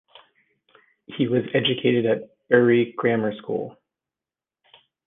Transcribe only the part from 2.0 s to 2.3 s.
at